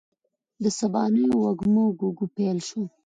د 0.63 0.65
سبانیو 0.79 1.31
وږمو 1.43 1.85
ږوږ 1.99 2.17
پیل 2.35 2.57
شو 2.67 2.83